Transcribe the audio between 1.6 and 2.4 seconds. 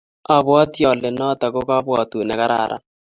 kabwatut ne